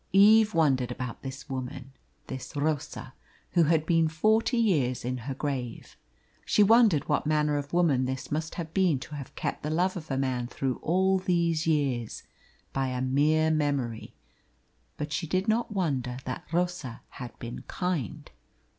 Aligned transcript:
Eve 0.13 0.55
wondered 0.55 0.89
about 0.91 1.21
this 1.21 1.47
woman, 1.47 1.91
this 2.25 2.55
Rosa, 2.55 3.13
who 3.51 3.65
had 3.65 3.85
been 3.85 4.07
forty 4.07 4.57
years 4.57 5.05
in 5.05 5.17
her 5.29 5.35
grave. 5.35 5.95
She 6.43 6.63
wondered 6.63 7.07
what 7.07 7.27
manner 7.27 7.55
of 7.55 7.71
woman 7.71 8.05
this 8.05 8.31
must 8.31 8.55
have 8.55 8.73
been 8.73 8.97
to 8.99 9.13
have 9.13 9.35
kept 9.35 9.61
the 9.61 9.69
love 9.69 9.95
of 9.95 10.09
a 10.09 10.17
man 10.17 10.47
through 10.47 10.77
all 10.81 11.19
these 11.19 11.67
years 11.67 12.23
by 12.73 12.87
a 12.87 12.99
mere 12.99 13.51
memory, 13.51 14.15
but 14.97 15.13
she 15.13 15.27
did 15.27 15.47
not 15.47 15.71
wonder 15.71 16.17
that 16.25 16.47
Rosa 16.51 17.01
had 17.21 17.37
been 17.37 17.61
kind. 17.67 18.31